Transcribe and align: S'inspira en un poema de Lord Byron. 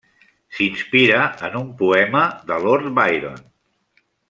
S'inspira 0.59 1.19
en 1.49 1.59
un 1.61 1.69
poema 1.83 2.23
de 2.49 2.59
Lord 2.65 2.89
Byron. 2.99 3.47